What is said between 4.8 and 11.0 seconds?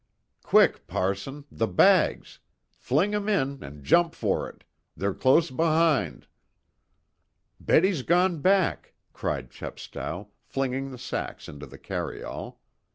They're close behind!" "Betty's gone back," cried Chepstow, flinging the